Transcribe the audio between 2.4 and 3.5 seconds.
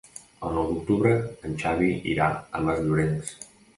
a Masllorenç.